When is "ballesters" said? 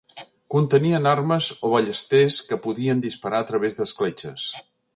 1.75-2.37